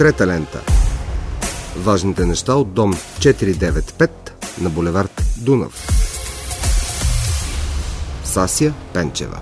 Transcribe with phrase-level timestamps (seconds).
[0.00, 0.60] Трета лента.
[1.76, 4.10] Важните неща от дом 495
[4.60, 5.86] на булевард Дунав.
[8.24, 9.40] Сасия Пенчева.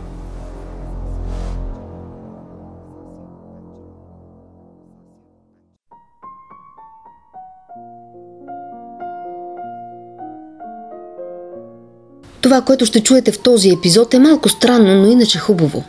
[12.40, 15.85] Това, което ще чуете в този епизод е малко странно, но иначе хубаво.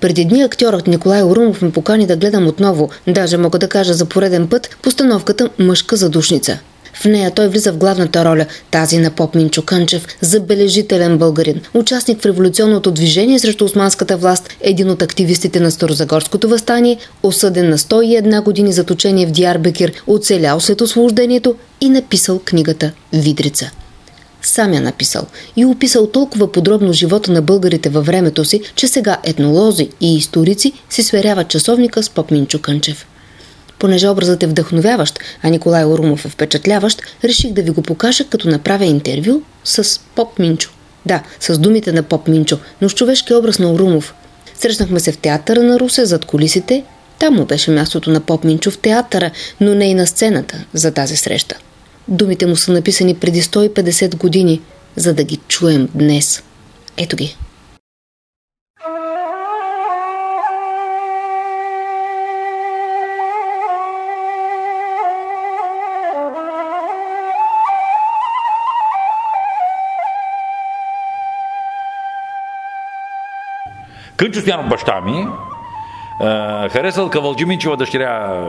[0.00, 4.04] Преди дни актьорът Николай Орумов ме покани да гледам отново, даже мога да кажа за
[4.04, 6.58] пореден път, постановката «Мъжка задушница».
[7.00, 12.22] В нея той влиза в главната роля, тази на поп Минчо Кънчев, забележителен българин, участник
[12.22, 18.42] в революционното движение срещу османската власт, един от активистите на Старозагорското възстание, осъден на 101
[18.42, 23.70] години заточение в Диарбекир, оцелял след освобождението и написал книгата «Видрица»
[24.42, 25.26] сам я написал
[25.56, 30.72] и описал толкова подробно живота на българите във времето си, че сега етнолози и историци
[30.90, 33.06] си сверяват часовника с поп Минчо Кънчев.
[33.78, 38.48] Понеже образът е вдъхновяващ, а Николай Орумов е впечатляващ, реших да ви го покажа, като
[38.48, 40.70] направя интервю с Поп Минчо.
[41.06, 44.14] Да, с думите на Поп Минчо, но с човешки образ на Орумов.
[44.58, 46.84] Срещнахме се в театъра на Русе, зад колисите.
[47.18, 50.90] Там му беше мястото на Поп Минчо в театъра, но не и на сцената за
[50.90, 51.56] тази среща.
[52.08, 54.60] Думите му са написани преди 150 години,
[54.96, 56.42] за да ги чуем днес.
[56.96, 57.36] Ето ги.
[74.16, 75.26] Кънчо Стоянов баща ми,
[76.70, 78.48] харесал Кавалджиминчева дъщеря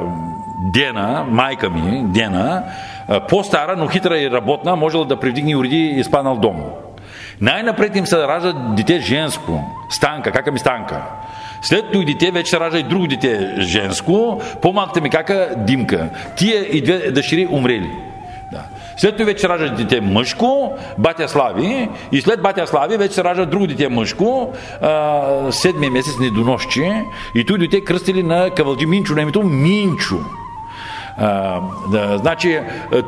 [0.74, 2.64] Дена, майка ми, Дена,
[3.30, 6.64] по-стара, но хитра и работна, можела да привдигне и уреди и спанал дом.
[7.42, 9.64] Най-напред им се ражда дете женско.
[9.90, 11.02] Станка, кака ми Станка.
[11.62, 14.42] След това дете вече се ражда и друго дете женско.
[14.62, 16.10] По-малката ми кака Димка.
[16.36, 17.92] Тия и две дъщери умрели.
[18.52, 18.64] Да.
[18.98, 23.24] След това вече се ражда дете мъжко, батя Слави, и след батя Слави вече се
[23.24, 27.04] ражда друго дете мъжко, а, седмия месец недоносче,
[27.36, 30.16] и той дете кръстили на Кавалджи Минчо, на името Минчо.
[31.18, 31.62] А,
[31.92, 32.60] да, значи,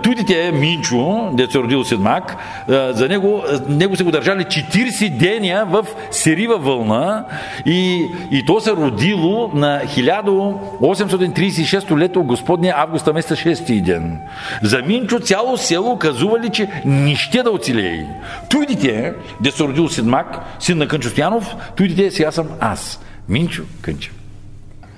[0.03, 2.36] тудите е Минчо, дето се родил Седмак,
[2.68, 7.25] за него, него се го държали 40 деня в серива вълна
[7.66, 14.19] и, и то се родило на 1836 лето Господния августа месеца 6 ден.
[14.64, 18.06] За Минчо цяло село казували, че нище да оцелее.
[18.50, 23.00] Тудите, де се родил Седмак, син на Кънчо Стоянов, тудите сега съм аз.
[23.30, 24.19] Минчо Кънчев.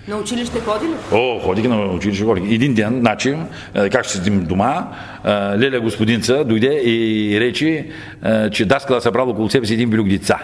[0.07, 0.93] На училище ходи ли?
[1.11, 2.51] О, ходих на училище, ходих.
[2.51, 3.35] Един ден, значи,
[3.91, 4.87] как ще седим дома,
[5.57, 7.87] Леля господинца дойде и рече,
[8.51, 10.39] че даскала събрал около себе си един билюк деца.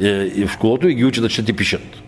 [0.00, 2.03] И в школото и ги учи да ще ти пишат.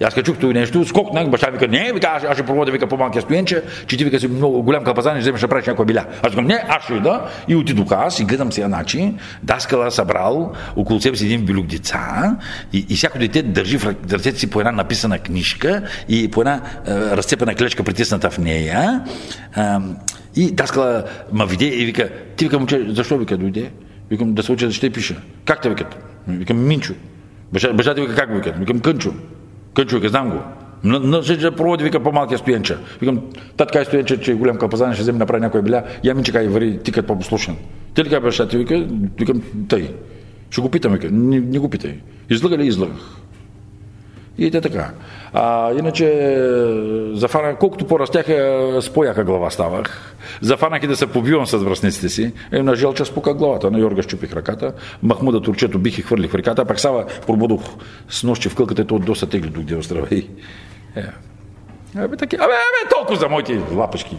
[0.00, 2.72] И аз като чух това нещо, скокнах, баща ми не, вика, аз, аз ще проводя,
[2.72, 5.86] вика, по-малкия стоянче, че ти вика си много голям капазан и вземеш да правиш някоя
[5.86, 6.04] биля.
[6.16, 7.22] Аз казвам, не, аз ще ида.
[7.48, 12.36] И отидох аз и гледам сега начин, даскала събрал около себе си един билюк деца
[12.72, 16.60] и, и всяко дете държи в ръцете си по една написана книжка и по една
[16.86, 19.04] е, разцепена клечка притисната в нея.
[19.56, 19.62] Е,
[20.36, 23.70] и даскала ма виде и вика, ти вика, момче, защо вика дойде?
[24.10, 25.16] Викам, да се уча да ще пиша.
[25.44, 25.96] Как те викат?
[26.28, 26.94] Викам, Минчо.
[27.52, 28.58] Баща, баща ти вика, как викат?
[28.58, 29.12] Викам, Кънчо.
[29.74, 30.42] Кънчо, знам го.
[31.22, 32.78] Ще да проводи, вика, по-малкия стоянча.
[33.00, 33.20] Викам,
[33.56, 35.82] татка е стоянча, че е голям капазан, ще вземе направи някоя биля.
[36.04, 37.56] Я ми чекай, вари, ти като по-послушен.
[37.94, 38.86] Ти ли баща ти, вика,
[39.18, 39.94] викам, тъй.
[40.50, 42.00] Ще го питам, вика, не, не го питай.
[42.30, 43.16] Излага ли излагах?
[44.38, 44.90] И те така.
[45.32, 46.36] А, иначе,
[47.12, 50.14] зафана, колкото по-растяха, с по-яка глава ставах.
[50.40, 52.32] Зафанах и да се побивам с връзниците си.
[52.52, 54.72] Е, на Желча спука главата, на Йорга щупих ръката,
[55.02, 57.62] Махмуда турчето бих и хвърлих в реката, пак Сава пробудох
[58.08, 60.26] с нощи в кълката, то доста тегли до где И...
[60.96, 61.04] Е.
[61.96, 64.16] Абе, таки, абе, абе, толкова за моите лапашки.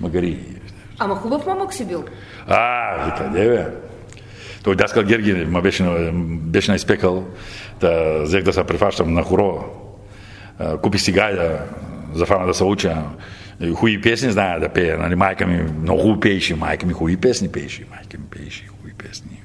[0.00, 0.38] Магари.
[0.98, 2.04] Ама хубав момък си бил.
[2.48, 3.66] А, вика, не бе.
[4.62, 7.26] Той Даскал Герги ме беше, беше наизпекал,
[7.80, 9.64] да взех да се префащам на хоро.
[10.82, 11.58] Купих си гайда,
[12.14, 12.96] зафана да се уча.
[13.74, 14.98] Хубави песни зная да пея.
[14.98, 19.42] Нали, майка ми много пееше, майка ми хубави песни пееше, майка ми пееше хубави песни.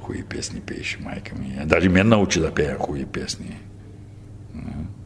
[0.00, 1.66] Хубави песни пееше майка ми.
[1.66, 3.56] Даже мен научи да пея хубави песни.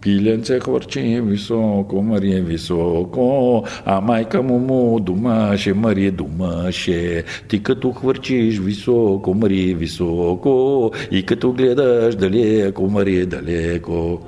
[0.01, 7.25] Пиленце хвърчи високо, Мария високо, а майка му му думаше, Мария думаше.
[7.49, 14.21] Ти като хвърчиш високо, Мария високо, и като гледаш далеко, Мария далеко.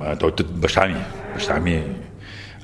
[0.00, 0.96] А, той той- баща ми.
[1.34, 1.84] Баща ми.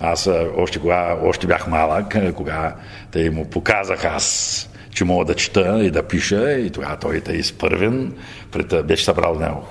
[0.01, 2.75] Аз още, кога, още бях малък, кога
[3.11, 7.33] те му показах аз, че мога да чета и да пиша, и тогава той те
[7.33, 8.13] изпървен,
[8.51, 9.67] пред, беше събрал много,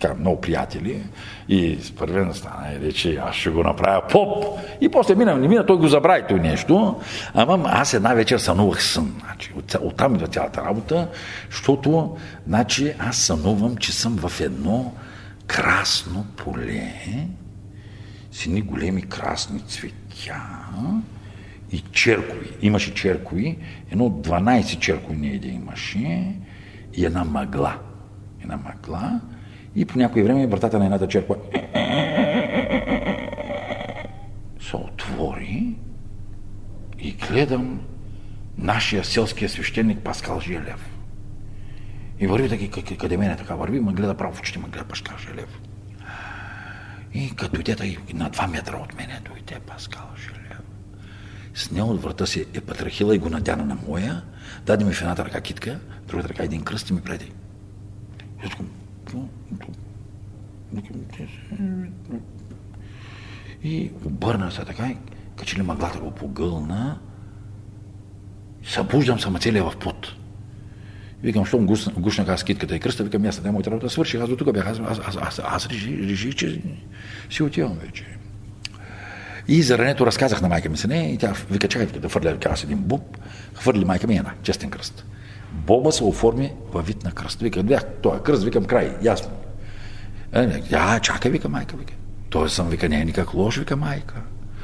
[0.00, 1.02] така, много приятели,
[1.48, 4.44] и изпървен стана и рече, аз ще го направя поп.
[4.80, 7.00] И после мина, не мина, той го забрави той нещо,
[7.34, 9.14] ама аз една вечер сънувах сън.
[9.24, 11.08] Значи, от, оттам идва цялата работа,
[11.50, 12.16] защото
[12.46, 14.92] значи, аз сънувам, че съм в едно
[15.52, 16.92] красно поле,
[18.32, 20.42] с едни големи красни цветя
[21.72, 22.50] и черкови.
[22.62, 23.58] Имаше черкови,
[23.90, 26.34] едно 12 черкови не да имаше
[26.94, 27.78] и една мъгла.
[28.42, 29.20] Една мъгла
[29.76, 31.36] и по някое време вратата на едната черква
[34.60, 35.74] се отвори
[36.98, 37.80] и гледам
[38.58, 40.91] нашия селския свещеник Паскал Желев.
[42.20, 45.18] И върви таки, къде мене така върви, ме гледа право в очите, ме гледа Паскал
[45.18, 45.60] Желев.
[47.14, 50.60] И като дойде тъй на два метра от мене, дойде Паскал Желев.
[51.54, 54.22] Снял от врата си е патрахила и го надяна на моя,
[54.66, 57.32] даде ми в едната ръка китка, в другата ръка един кръст и ми преди.
[58.46, 58.70] И таком,
[59.04, 59.24] «Какво?
[63.62, 64.96] И обърна се така, и
[65.36, 66.98] като че ли мъглата го погълна,
[68.64, 70.12] събуждам се, ама целия в пот.
[71.22, 74.28] Викам, щом гушна, гушнах аз китката и кръста, викам, аз не моята работа свърших, аз
[74.28, 76.62] до тук бях, аз, аз, аз, аз, аз реших, реших, че
[77.30, 78.06] си отивам вече.
[79.48, 82.48] И за рането разказах на майка ми се не, и тя вика, чакай да вика,
[82.48, 83.02] аз един буб,
[83.54, 85.04] хвърли майка ми една, честен кръст.
[85.52, 87.40] Боба се оформи във вид на кръст.
[87.40, 89.30] Вика, бях, той е кръст, викам край, ясно.
[90.32, 91.94] Е, Я, чакай, вика майка, вика.
[92.30, 94.14] Той съм, вика, не е никак лош, вика майка.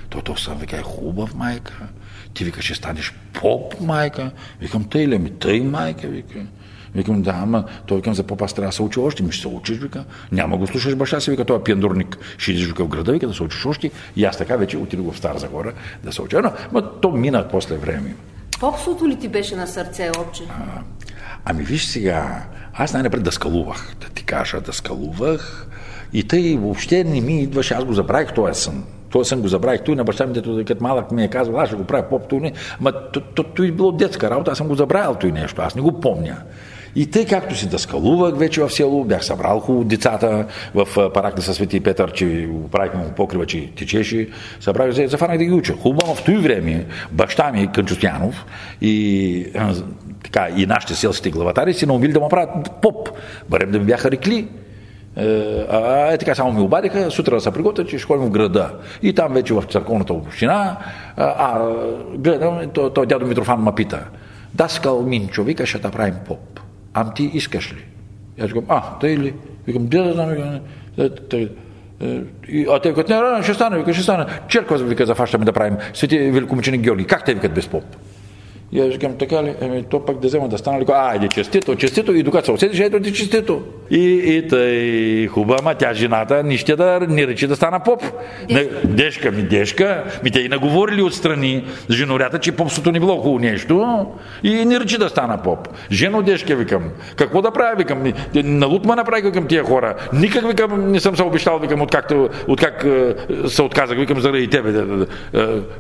[0.09, 1.89] Той то съм, вика, е хубав майка.
[2.35, 4.31] Ти вика, ще станеш поп, майка.
[4.61, 6.47] Викам, тъй ли ми, тъй, майка, вика.
[6.95, 9.23] Викам, да, ама той викам, за поп аз трябва да се учи още.
[9.23, 10.05] Ми ще се учиш, вика.
[10.33, 12.19] Няма го слушаш баща си, вика, той е пиандурник.
[12.39, 13.91] Ще идиш вика, в града, вика, да се учиш още.
[14.17, 15.73] И аз така вече отидох в Стара Загора
[16.05, 16.41] да се уча.
[16.43, 18.15] Но, но то мина после време.
[18.61, 20.43] Попството ли ти беше на сърце, отче?
[21.45, 25.67] Ами виж сега, аз най-напред да скалувах, да ти кажа, да скалувах.
[26.13, 28.85] И тъй въобще не ми идваше, аз го забравих този сън.
[29.11, 29.83] Този сън го забравих.
[29.83, 32.29] Той на баща ми, дето като малък ми е казал, аз ще го правя поп,
[32.29, 32.53] той не.
[32.81, 35.83] Ма то, то, той било детска работа, аз съм го забравил той нещо, аз не
[35.83, 36.37] го помня.
[36.97, 41.43] И тъй както си дъскалувах вече в село, бях събрал хубаво децата в а, паракна
[41.43, 44.29] със Свети Петър, че правихме му покрива, че течеше.
[44.61, 45.75] Събрах се, зафанах да ги уча.
[45.83, 48.47] Хубаво в този време баща ми, Кънчостянов
[48.81, 49.47] и,
[50.25, 53.09] така, и нашите селските главатари си наумили да му правят поп.
[53.49, 54.49] Барем да ми бяха рекли.
[55.19, 58.31] Е, а, е, така само ми обадиха, сутрин да се приготвя, че ще ходим в
[58.31, 58.71] града.
[59.03, 60.77] И там вече в църковната община,
[61.17, 61.73] а, а
[62.17, 64.05] гледам, то, то дядо Митрофан ме пита,
[64.55, 66.61] Даскал Минчо, вика, ще да правим поп.
[66.95, 67.85] Ам ти искаш ли?
[68.39, 69.35] И аз викам, а, тъй ли?
[69.67, 70.31] Викам, де да знам,
[70.99, 71.11] «Е,
[72.01, 74.27] е, а те викат, не, не, ще стане, вика, ще стане.
[74.49, 75.77] Черква, вика, зафащаме да правим.
[75.95, 77.85] Свети великомученик Георги, как те викат без поп?
[78.73, 79.55] И аз викам, така ли?
[79.61, 80.85] Еми, то пък да взема да стана ли?
[80.89, 82.15] А, иди честито, честито.
[82.15, 83.63] И докато се усетиш, ето ти честито.
[83.91, 88.03] И, и тъй хубава, ма тя жената нищо да не речи да стана поп.
[88.85, 90.05] Дешка ми, дешка.
[90.25, 94.07] Ми те и наговорили отстрани с женорята, че попството не било хубаво нещо.
[94.43, 95.69] И не речи да стана поп.
[95.93, 96.83] Жено дешка, викам.
[97.17, 98.13] Какво да правя, викам.
[98.35, 99.95] На лутма направи, викам тия хора.
[100.13, 102.87] Никак, викам, не съм се обещал, викам, откакто, откак
[103.49, 104.85] се отказах, викам, заради тебе.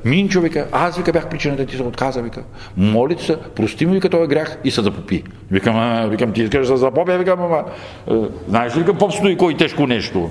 [0.04, 2.42] Минчо, вика, аз, вика, бях причината, ти се отказа, вика.
[2.78, 5.24] Моли се, прости ми, вика, този грях и се запопи.
[5.50, 7.64] Викам, а, викам, ти искаш да се запопя, викам, ама,
[8.10, 8.14] е,
[8.48, 10.30] знаеш ли, викам, поп стои кой тежко нещо.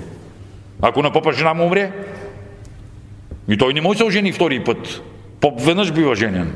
[0.82, 1.92] Ако на попа жена му умре,
[3.48, 5.02] и той не може да се ожени втори път.
[5.40, 6.54] Поп веднъж бива женен.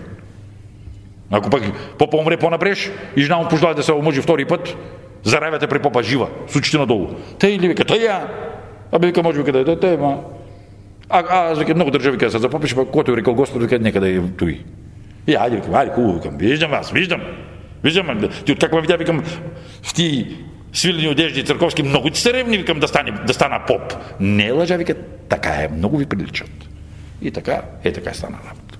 [1.30, 1.62] Ако пък
[1.98, 4.76] попа умре по-напреш и жена му пожелая да се омъжи втори път,
[5.22, 7.08] заравяте при попа жива, с очите надолу.
[7.38, 8.28] Тъй ли вика, тъй я?
[8.92, 10.18] Абе вика, може вика да е дете, ма.
[11.08, 13.78] А, а, аз вика, много държа, вика, се запопиш, пък който е рекал Господ, вика,
[13.78, 14.60] нека да е той.
[15.26, 17.20] И айде, викам, айде, хубаво, викам, виждам аз, виждам.
[17.84, 19.22] Виждам, ти откак ме видя, викам,
[19.82, 20.36] в ти
[20.72, 23.94] свилени одежди църковски, много ти са ревни, викам, да, стане, да стана поп.
[24.20, 24.94] Не е лъжа, вика,
[25.28, 26.50] така е, много ви приличат.
[27.22, 28.78] И така, е така стана работа.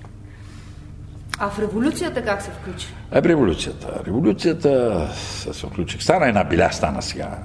[1.39, 2.87] А в революцията как се включи?
[3.11, 4.03] А революцията.
[4.07, 6.01] Революцията се, се включих.
[6.01, 7.37] Стана една биля стана сега.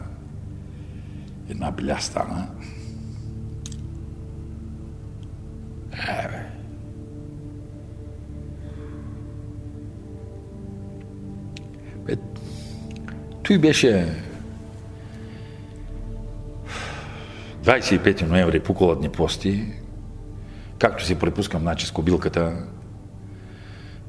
[1.50, 2.46] Една биля стана.
[5.92, 6.37] Е, бе.
[13.48, 14.06] Той беше
[17.64, 19.64] 25 ноември по коледни пости,
[20.78, 22.56] както си препускам значи с кобилката,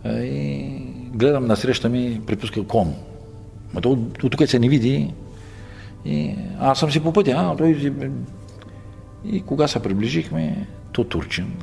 [0.05, 0.71] и
[1.13, 2.95] гледам насреща ми, припуска кон.
[3.73, 5.13] Ма то от, тук се не види.
[6.05, 7.33] И аз съм си по пътя.
[7.37, 7.93] А, той...
[9.25, 11.53] И кога се приближихме, то турчин.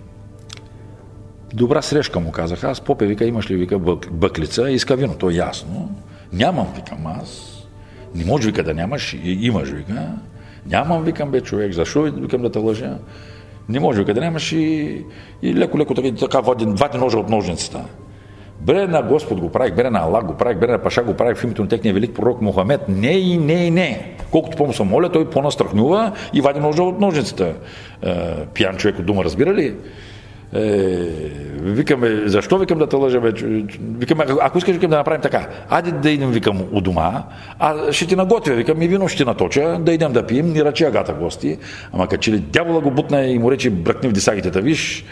[1.54, 2.64] Добра срещка му казах.
[2.64, 4.70] Аз попе вика, имаш ли вика бък, бъклица?
[4.70, 5.94] Иска вино, то е ясно.
[6.32, 7.55] Нямам, викам аз.
[8.16, 10.12] Не може вика да нямаш, имаш вика.
[10.66, 12.98] Нямам, викам бе човек, защо викам да те лъжа?
[13.68, 15.04] Не може вика да нямаш и,
[15.42, 17.84] и леко, леко така, така вади, вади ножа от ножницата.
[18.60, 21.38] Бре на Господ го правих, бре на Аллах го правих, бре на Паша го правих
[21.38, 22.88] в името на техния велик пророк Мохамед.
[22.88, 24.16] Не и не и не.
[24.30, 27.54] Колкото по-му се моля, той по-настрахнува и вади ножа от ножницата.
[28.02, 29.74] Е, пиян човек от дума, разбира ли?
[30.56, 31.08] Е,
[31.62, 33.20] викаме, защо викам да те лъжа,
[33.98, 35.48] Викаме, «А- ако искаш, викам да направим така.
[35.70, 37.22] Айде да идем, викам, у дома,
[37.58, 40.64] а ще ти наготвя, викам, и вино ще ти наточа, да идем да пием, ни
[40.64, 41.58] ръчи агата гости.
[41.92, 45.04] Ама като че ли дявола го бутна и му рече, бръкни в дисагите, та виж,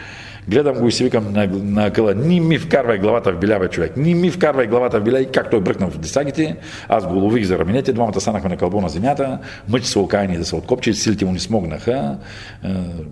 [0.48, 3.68] Гледам го и си викам на, на къла, ни ми вкарвай главата в биля, бе,
[3.68, 3.96] човек.
[3.96, 6.56] Ни ми вкарвай главата в биля и как той бръкна в дисагите.
[6.88, 10.44] Аз го лових за раменете, двамата станахме на кълбо на земята, мъчи се окаяни да
[10.44, 12.18] се откопчи, силите му ни смогнаха,
[12.64, 12.68] е,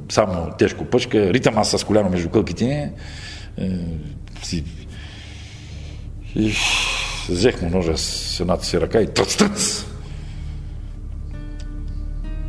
[0.08, 2.92] само тежко пъчка, ритам аз с коляно между кълките.
[3.58, 4.62] Е.
[6.36, 6.52] И
[7.28, 9.84] взех му ножа с едната си ръка и тръц, тръц.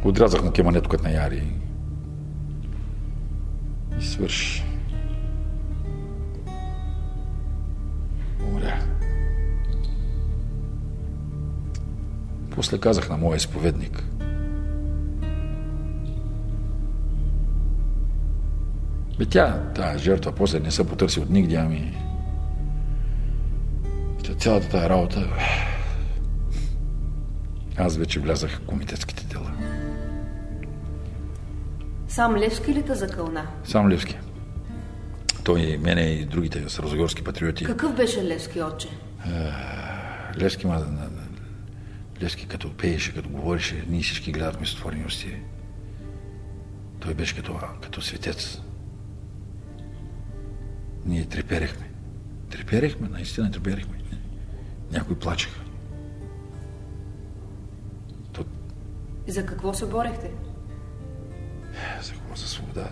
[0.03, 1.43] Отрязах му кемането като на Яри.
[3.99, 4.63] И свърши.
[8.53, 8.79] Умря.
[12.55, 14.03] После казах на моя изповедник.
[19.17, 21.97] Бе тя, тая жертва, после не се потърси от нигде, ами...
[24.25, 25.27] Та Цялата тая работа...
[27.77, 29.51] Аз вече влязах в комитетските дела.
[32.07, 33.47] Сам Левски ли те закълна?
[33.63, 34.17] Сам Левски.
[35.43, 37.65] Той и мене и другите сразогорски патриоти.
[37.65, 38.87] Какъв беше Левски, отче?
[40.37, 40.85] Левски, ма,
[42.21, 45.37] Левски като пееше, като говореше, ние всички гледахме с отворени усти.
[46.99, 48.61] Той беше като, като светец.
[51.05, 51.89] Ние треперехме.
[52.49, 53.97] Треперехме, наистина треперехме.
[54.91, 55.61] Някои плачеха.
[58.31, 58.45] То,
[59.27, 60.31] за какво се борехте?
[62.01, 62.35] за какво?
[62.35, 62.91] За свобода.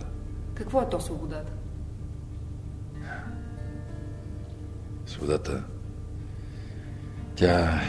[0.53, 1.51] Какво е то свободата?
[5.12, 5.63] Свободата.
[7.36, 7.82] Тя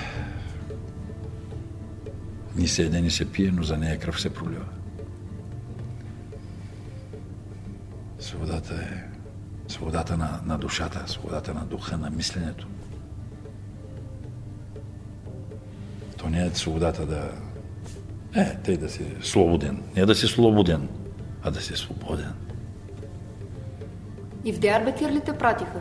[2.56, 4.64] ни се еде, ни се пие, но за нея кръв се пролива.
[8.18, 9.04] Свободата е
[9.72, 12.68] свободата на, на душата, свободата на духа, на мисленето.
[16.16, 17.30] То не е свободата да...
[18.34, 19.82] Е, тъй да си свободен.
[19.96, 20.88] Не да си свободен,
[21.42, 22.34] а да си свободен.
[24.44, 25.80] И в Диарбекир ли те пратиха?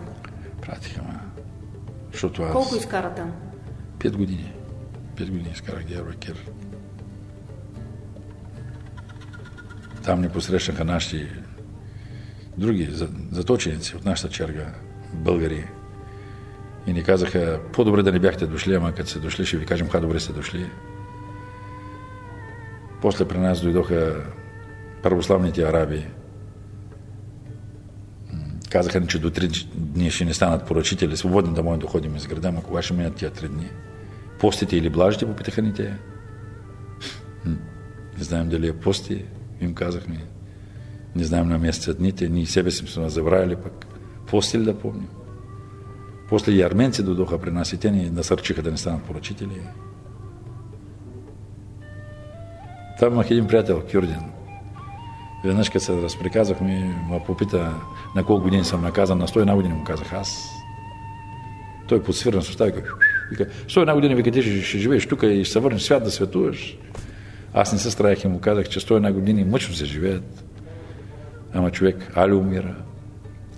[0.62, 1.11] Пратиха ме.
[2.22, 2.52] Защото аз...
[2.52, 3.32] Колко изкара там?
[4.00, 4.54] Пет години.
[5.18, 6.52] Пет години изкарах Диарбекир.
[10.04, 11.30] Там ни посрещнаха наши
[12.58, 14.74] други за- заточеници от нашата черга,
[15.14, 15.68] българи.
[16.88, 19.90] И ни казаха, по-добре да не бяхте дошли, ама като сте дошли, ще ви кажем,
[19.90, 20.70] ха добре сте дошли.
[23.02, 24.24] После при нас дойдоха
[25.04, 26.08] православните араби.
[28.72, 32.16] Казаха ни, че до три дни ще не станат поръчители, свободни да можем да ходим
[32.16, 33.70] из града, ама кога ще минат тия три дни?
[34.40, 35.98] Постите или блажите, попитаха ни те.
[38.18, 39.26] Не знаем дали е пости,
[39.62, 40.26] им казахме.
[41.16, 43.86] Не знаем на месеца дните, ние себе си сме забравили пък.
[44.28, 45.10] Пости ли да помним?
[46.30, 49.62] После и арменци дойдоха при нас и те ни насърчиха да не станат поръчители.
[53.00, 54.41] Там имах един приятел, Кюрдин.
[55.44, 57.74] Веднъж, като се разприказахме, ме попита
[58.16, 59.18] на колко години съм наказан.
[59.18, 60.50] На 101 години му казах аз.
[61.88, 62.94] Той подсвирна с уста и вика,
[63.32, 66.12] вика, 101 години вика, ти ще, ще живееш тук и ще се върнеш свят да
[66.12, 66.78] светуваш.
[67.54, 70.44] Аз не се страях и му казах, че 101 години мъчно се живеят.
[71.54, 72.76] Ама човек али умира,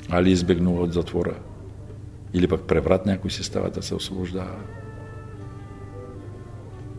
[0.09, 1.35] али избегнува от затвора.
[2.33, 4.55] Или пък преврат някой си става да се освобождава.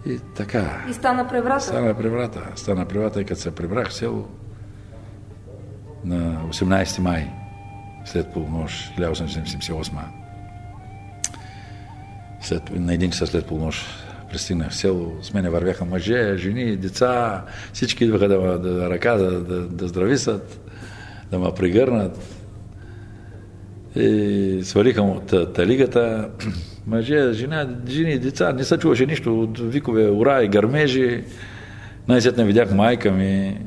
[0.06, 0.84] И така.
[0.90, 1.60] И стана преврата.
[1.60, 2.40] Стана преврата.
[2.56, 4.28] Стана преврата и като се прибрах в село
[6.04, 7.30] на 18 май
[8.04, 9.90] след полунощ 1878
[12.40, 13.86] след, на един часа след полунощ
[14.34, 19.14] пристигнах в село, с мене вървяха мъже, жени, деца, всички идваха да, ме- да ръка
[19.14, 20.70] да, да, да здрависат,
[21.30, 22.18] да ме пригърнат.
[23.96, 25.20] И свалиха му
[25.54, 26.28] талигата.
[26.86, 31.24] Мъже, жена, жени, деца, не се чуваше нищо от викове, ура и гърмежи.
[32.08, 33.58] Най-сетне видях майка ми.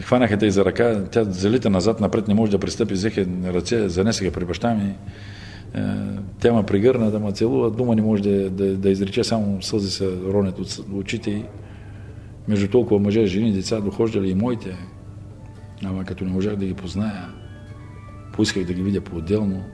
[0.00, 3.88] Хванаха те и за ръка, тя залита назад, напред не може да пристъпи, взеха ръце,
[3.88, 4.94] занесеха при баща ми.
[6.40, 9.90] тя ме прегърна да ме целува, дума не може да, да, да изрече, само сълзи
[9.90, 11.44] се ронят от очите и
[12.48, 14.76] между толкова мъже, жени, деца, дохождали и моите.
[15.84, 17.28] Ама като не можах да ги позная,
[18.32, 19.64] поисках да ги видя по-отделно.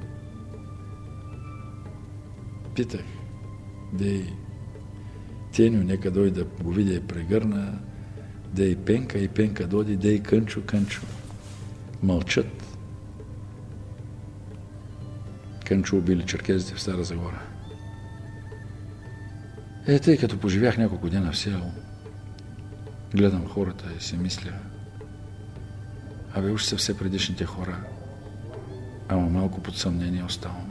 [2.75, 3.05] Питах,
[3.93, 4.25] дей,
[5.53, 7.79] Теню, нека дойде да го видя и прегърна,
[8.55, 11.03] дей Пенка и Пенка дойде, дей Кънчо, Кънчо.
[12.03, 12.77] Мълчат.
[15.67, 17.43] Кънчо убили черкезите в Стара Загора.
[19.87, 21.73] Е, тъй като поживях няколко дена в село,
[23.15, 24.53] гледам хората и си мисля,
[26.35, 27.79] абе уж са все предишните хора,
[29.09, 30.69] ама малко под съмнение оставам.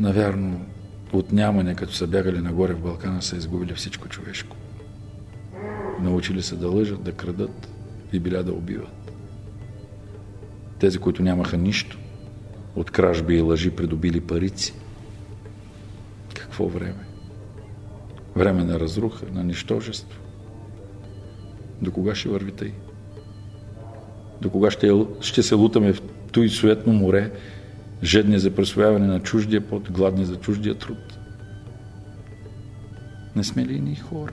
[0.00, 0.66] Навярно,
[1.12, 4.56] от нямане, като са бягали нагоре в Балкана, са изгубили всичко човешко.
[6.02, 7.68] Научили се да лъжат, да крадат
[8.12, 9.12] и биля да убиват.
[10.78, 11.98] Тези, които нямаха нищо,
[12.76, 14.74] от кражби и лъжи придобили парици.
[16.34, 17.06] Какво време?
[18.36, 20.20] Време на разруха, на нищожество.
[21.82, 22.72] До кога ще върви тъй?
[24.40, 26.02] До кога ще, ще се лутаме в
[26.32, 27.32] той суетно море,
[28.02, 31.18] жедни за присвояване на чуждия пот, гладни за чуждия труд?
[33.36, 34.32] Не сме ли ни хора?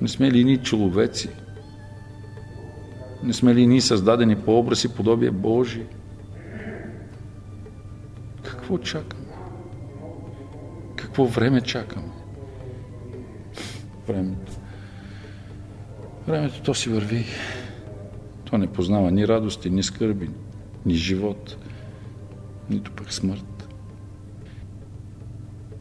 [0.00, 1.28] Не сме ли ни човеци?
[3.22, 5.86] Не сме ли ни създадени по образ и подобие Божие?
[8.42, 9.26] Какво чакаме?
[10.96, 12.08] Какво време чакаме?
[14.08, 14.52] Времето.
[16.26, 17.24] Времето то си върви.
[18.44, 20.30] То не познава ни радости, ни скърби,
[20.86, 21.56] ни живот,
[22.70, 23.68] нито пък смърт.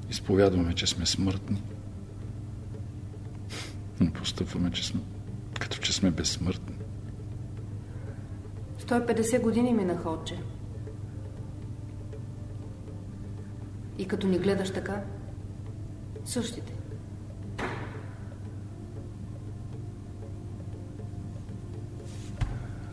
[0.09, 1.61] Изповядваме, че сме смъртни.
[4.25, 5.01] Постъпваме, че сме,
[5.59, 6.75] като че сме безсмъртни.
[8.79, 10.39] 150 години минаха, отче.
[13.97, 15.03] И като ни гледаш така,
[16.25, 16.73] същите.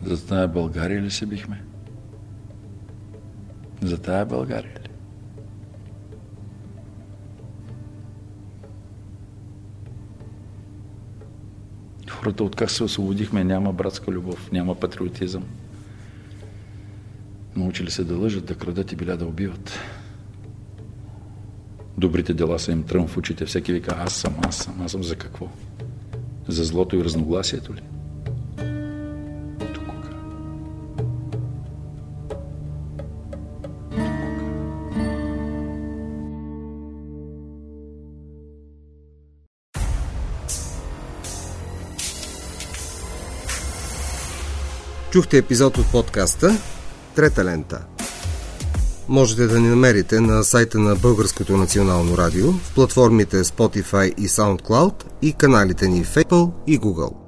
[0.03, 1.63] За тая България ли се бихме?
[3.81, 4.82] За тая България
[12.23, 15.43] Хората от как се освободихме, няма братска любов, няма патриотизъм.
[17.55, 19.79] Научили се да лъжат, да крадат и биля да убиват.
[21.97, 23.45] Добрите дела са им тръм в очите.
[23.45, 25.49] Всеки вика, аз съм, аз съм, аз съм за какво?
[26.47, 27.81] За злото и разногласието ли?
[45.13, 46.57] Чухте епизод от подкаста
[47.15, 47.85] Трета лента.
[49.09, 54.93] Можете да ни намерите на сайта на Българското национално радио, в платформите Spotify и SoundCloud
[55.21, 57.22] и каналите ни в Apple и Google.